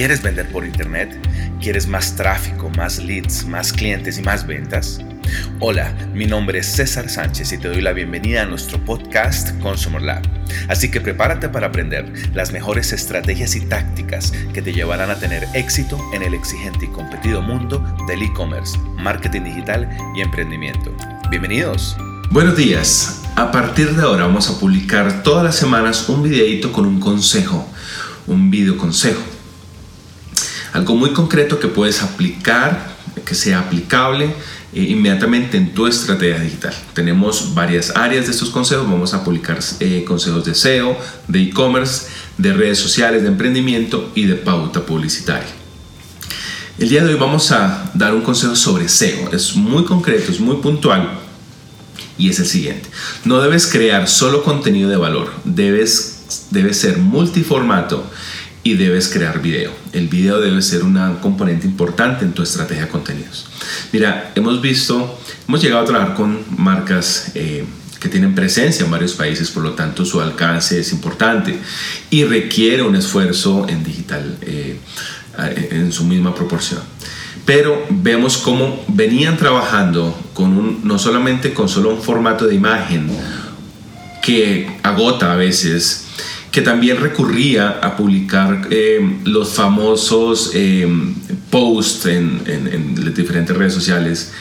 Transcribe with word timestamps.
¿Quieres 0.00 0.22
vender 0.22 0.48
por 0.48 0.64
Internet? 0.64 1.14
¿Quieres 1.60 1.86
más 1.86 2.16
tráfico, 2.16 2.70
más 2.70 2.96
leads, 2.96 3.44
más 3.44 3.70
clientes 3.70 4.16
y 4.16 4.22
más 4.22 4.46
ventas? 4.46 4.98
Hola, 5.58 5.94
mi 6.14 6.24
nombre 6.24 6.60
es 6.60 6.68
César 6.68 7.10
Sánchez 7.10 7.52
y 7.52 7.58
te 7.58 7.68
doy 7.68 7.82
la 7.82 7.92
bienvenida 7.92 8.40
a 8.40 8.46
nuestro 8.46 8.82
podcast 8.82 9.50
Consumer 9.60 10.00
Lab. 10.00 10.22
Así 10.68 10.90
que 10.90 11.02
prepárate 11.02 11.50
para 11.50 11.66
aprender 11.66 12.10
las 12.32 12.50
mejores 12.50 12.94
estrategias 12.94 13.54
y 13.56 13.60
tácticas 13.66 14.32
que 14.54 14.62
te 14.62 14.72
llevarán 14.72 15.10
a 15.10 15.18
tener 15.18 15.46
éxito 15.52 16.02
en 16.14 16.22
el 16.22 16.32
exigente 16.32 16.86
y 16.86 16.88
competido 16.88 17.42
mundo 17.42 17.84
del 18.08 18.22
e-commerce, 18.22 18.78
marketing 18.96 19.42
digital 19.42 19.86
y 20.16 20.22
emprendimiento. 20.22 20.96
Bienvenidos. 21.28 21.94
Buenos 22.30 22.56
días. 22.56 23.20
A 23.36 23.52
partir 23.52 23.94
de 23.94 24.02
ahora 24.02 24.24
vamos 24.24 24.48
a 24.48 24.58
publicar 24.58 25.22
todas 25.22 25.44
las 25.44 25.56
semanas 25.56 26.08
un 26.08 26.22
videito 26.22 26.72
con 26.72 26.86
un 26.86 26.98
consejo, 27.00 27.70
un 28.26 28.50
video 28.50 28.78
consejo 28.78 29.20
algo 30.72 30.96
muy 30.96 31.12
concreto 31.12 31.58
que 31.58 31.68
puedes 31.68 32.02
aplicar, 32.02 32.94
que 33.24 33.34
sea 33.34 33.60
aplicable 33.60 34.34
eh, 34.72 34.82
inmediatamente 34.82 35.56
en 35.56 35.74
tu 35.74 35.86
estrategia 35.86 36.38
digital. 36.38 36.74
Tenemos 36.94 37.54
varias 37.54 37.94
áreas 37.96 38.26
de 38.26 38.32
estos 38.32 38.50
consejos. 38.50 38.88
Vamos 38.88 39.14
a 39.14 39.24
publicar 39.24 39.58
eh, 39.80 40.04
consejos 40.06 40.44
de 40.44 40.54
SEO, 40.54 40.96
de 41.26 41.42
e-commerce, 41.42 42.06
de 42.38 42.52
redes 42.52 42.78
sociales, 42.78 43.22
de 43.22 43.28
emprendimiento 43.28 44.12
y 44.14 44.26
de 44.26 44.36
pauta 44.36 44.86
publicitaria. 44.86 45.48
El 46.78 46.88
día 46.88 47.04
de 47.04 47.12
hoy 47.12 47.20
vamos 47.20 47.52
a 47.52 47.90
dar 47.94 48.14
un 48.14 48.22
consejo 48.22 48.56
sobre 48.56 48.88
SEO. 48.88 49.32
Es 49.32 49.56
muy 49.56 49.84
concreto, 49.84 50.30
es 50.30 50.40
muy 50.40 50.56
puntual 50.56 51.18
y 52.16 52.30
es 52.30 52.38
el 52.38 52.46
siguiente. 52.46 52.88
No 53.24 53.40
debes 53.40 53.66
crear 53.66 54.08
solo 54.08 54.44
contenido 54.44 54.88
de 54.88 54.96
valor, 54.96 55.32
debes, 55.44 56.46
debes 56.50 56.78
ser 56.78 56.98
multiformato 56.98 58.08
y 58.62 58.74
debes 58.74 59.08
crear 59.08 59.40
video. 59.40 59.72
El 59.92 60.08
video 60.08 60.40
debe 60.40 60.60
ser 60.62 60.82
un 60.82 60.98
componente 61.20 61.66
importante 61.66 62.24
en 62.24 62.32
tu 62.32 62.42
estrategia 62.42 62.84
de 62.84 62.90
contenidos. 62.90 63.46
Mira, 63.92 64.32
hemos 64.34 64.60
visto, 64.60 65.18
hemos 65.48 65.62
llegado 65.62 65.82
a 65.82 65.86
trabajar 65.86 66.14
con 66.14 66.44
marcas 66.56 67.32
eh, 67.34 67.64
que 67.98 68.08
tienen 68.08 68.34
presencia 68.34 68.84
en 68.84 68.90
varios 68.90 69.14
países, 69.14 69.50
por 69.50 69.62
lo 69.62 69.72
tanto 69.72 70.04
su 70.04 70.20
alcance 70.20 70.80
es 70.80 70.92
importante 70.92 71.58
y 72.10 72.24
requiere 72.24 72.82
un 72.82 72.96
esfuerzo 72.96 73.66
en 73.68 73.84
digital 73.84 74.38
eh, 74.42 74.78
en 75.70 75.92
su 75.92 76.04
misma 76.04 76.34
proporción. 76.34 76.80
Pero 77.46 77.86
vemos 77.88 78.36
cómo 78.38 78.84
venían 78.88 79.36
trabajando 79.36 80.18
con 80.34 80.56
un, 80.56 80.80
no 80.84 80.98
solamente 80.98 81.54
con 81.54 81.68
solo 81.68 81.90
un 81.90 82.02
formato 82.02 82.46
de 82.46 82.54
imagen 82.54 83.10
que 84.22 84.78
agota 84.82 85.32
a 85.32 85.36
veces, 85.36 86.04
que 86.50 86.62
también 86.62 86.98
recurría 86.98 87.78
a 87.80 87.96
publicar 87.96 88.68
eh, 88.70 89.18
los 89.24 89.50
famosos 89.54 90.50
eh, 90.54 90.88
posts 91.50 92.06
en, 92.06 92.94
las 92.96 93.14
diferentes 93.14 93.56
redes 93.56 93.72
sociales 93.72 94.32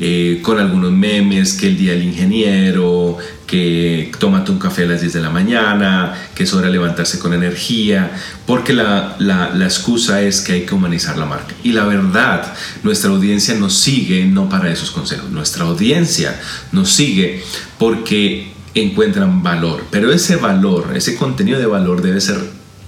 eh, 0.00 0.38
con 0.42 0.60
algunos 0.60 0.92
memes, 0.92 1.54
que 1.54 1.66
el 1.66 1.76
día 1.76 1.92
del 1.92 2.04
ingeniero, 2.04 3.18
que 3.48 4.12
tómate 4.20 4.52
un 4.52 4.60
café 4.60 4.84
a 4.84 4.86
las 4.86 5.00
10 5.00 5.14
de 5.14 5.20
la 5.20 5.30
mañana, 5.30 6.14
que 6.36 6.44
es 6.44 6.52
hora 6.54 6.68
de 6.68 6.74
levantarse 6.74 7.18
con 7.18 7.32
energía, 7.32 8.12
porque 8.46 8.72
la, 8.72 9.16
la, 9.18 9.50
la 9.52 9.64
excusa 9.64 10.22
es 10.22 10.40
que 10.40 10.52
hay 10.52 10.60
que 10.66 10.74
humanizar 10.74 11.18
la 11.18 11.26
marca. 11.26 11.52
Y 11.64 11.72
la 11.72 11.84
verdad, 11.84 12.54
nuestra 12.84 13.10
audiencia 13.10 13.54
nos 13.56 13.76
sigue 13.76 14.24
no 14.24 14.48
para 14.48 14.70
esos 14.70 14.92
consejos, 14.92 15.30
nuestra 15.30 15.64
audiencia 15.64 16.38
nos 16.70 16.90
sigue 16.92 17.42
porque 17.76 18.52
encuentran 18.82 19.42
valor, 19.42 19.84
pero 19.90 20.12
ese 20.12 20.36
valor, 20.36 20.92
ese 20.94 21.16
contenido 21.16 21.58
de 21.58 21.66
valor 21.66 22.02
debe 22.02 22.20
ser 22.20 22.38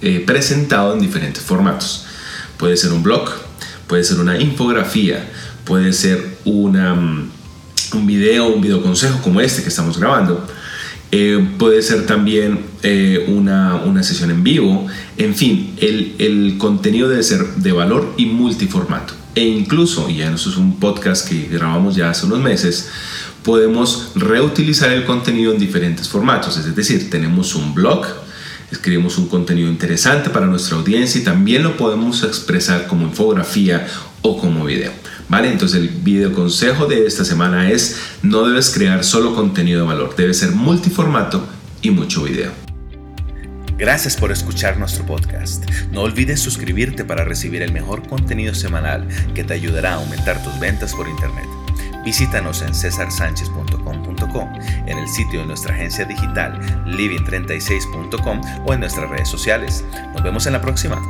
eh, 0.01 0.23
presentado 0.25 0.93
en 0.93 0.99
diferentes 0.99 1.43
formatos. 1.43 2.05
Puede 2.57 2.77
ser 2.77 2.91
un 2.91 3.03
blog, 3.03 3.29
puede 3.87 4.03
ser 4.03 4.19
una 4.19 4.39
infografía, 4.39 5.29
puede 5.65 5.93
ser 5.93 6.37
una, 6.45 6.95
mm, 6.95 7.29
un 7.93 8.07
video, 8.07 8.47
un 8.47 8.61
video 8.61 8.81
consejo 8.81 9.21
como 9.21 9.41
este 9.41 9.63
que 9.63 9.69
estamos 9.69 9.99
grabando. 9.99 10.47
Eh, 11.11 11.55
puede 11.57 11.81
ser 11.81 12.05
también 12.05 12.61
eh, 12.83 13.25
una, 13.27 13.75
una, 13.75 14.01
sesión 14.01 14.31
en 14.31 14.43
vivo. 14.43 14.87
En 15.17 15.35
fin, 15.35 15.75
el, 15.77 16.15
el, 16.19 16.57
contenido 16.57 17.09
debe 17.09 17.21
ser 17.21 17.45
de 17.55 17.71
valor 17.73 18.13
y 18.15 18.27
multiformato. 18.27 19.13
E 19.33 19.45
incluso, 19.45 20.09
y 20.09 20.17
ya 20.17 20.33
eso 20.33 20.49
es 20.49 20.57
un 20.57 20.79
podcast 20.79 21.27
que 21.27 21.47
grabamos 21.47 21.95
ya 21.95 22.09
hace 22.09 22.25
unos 22.25 22.39
meses, 22.39 22.89
podemos 23.43 24.11
reutilizar 24.15 24.91
el 24.91 25.05
contenido 25.05 25.53
en 25.53 25.59
diferentes 25.59 26.09
formatos. 26.09 26.57
Es 26.57 26.75
decir, 26.75 27.09
tenemos 27.09 27.55
un 27.55 27.73
blog, 27.73 28.05
escribimos 28.71 29.17
un 29.17 29.27
contenido 29.27 29.69
interesante 29.69 30.29
para 30.29 30.45
nuestra 30.45 30.77
audiencia 30.77 31.21
y 31.21 31.23
también 31.23 31.63
lo 31.63 31.77
podemos 31.77 32.23
expresar 32.23 32.87
como 32.87 33.07
infografía 33.07 33.87
o 34.21 34.37
como 34.37 34.65
video. 34.65 34.91
¿Vale? 35.29 35.49
Entonces 35.49 35.79
el 35.79 35.87
video 35.87 36.33
consejo 36.33 36.87
de 36.87 37.07
esta 37.07 37.23
semana 37.23 37.71
es 37.71 37.97
no 38.21 38.45
debes 38.45 38.69
crear 38.69 39.03
solo 39.05 39.33
contenido 39.33 39.81
de 39.81 39.87
valor, 39.87 40.13
debe 40.17 40.33
ser 40.33 40.51
multiformato 40.51 41.45
y 41.81 41.91
mucho 41.91 42.23
video. 42.23 42.60
Gracias 43.81 44.15
por 44.15 44.31
escuchar 44.31 44.77
nuestro 44.77 45.03
podcast. 45.07 45.67
No 45.91 46.01
olvides 46.01 46.39
suscribirte 46.39 47.03
para 47.03 47.23
recibir 47.23 47.63
el 47.63 47.73
mejor 47.73 48.07
contenido 48.07 48.53
semanal 48.53 49.07
que 49.33 49.43
te 49.43 49.55
ayudará 49.55 49.93
a 49.93 49.95
aumentar 49.95 50.43
tus 50.43 50.59
ventas 50.59 50.93
por 50.93 51.09
internet. 51.09 51.47
Visítanos 52.05 52.61
en 52.61 52.75
cesarsanchez.com.co, 52.75 54.49
en 54.85 54.99
el 54.99 55.07
sitio 55.07 55.39
de 55.39 55.47
nuestra 55.47 55.73
agencia 55.73 56.05
digital 56.05 56.61
living36.com 56.85 58.41
o 58.67 58.73
en 58.75 58.81
nuestras 58.81 59.09
redes 59.09 59.29
sociales. 59.29 59.83
Nos 60.13 60.21
vemos 60.21 60.45
en 60.45 60.53
la 60.53 60.61
próxima. 60.61 61.01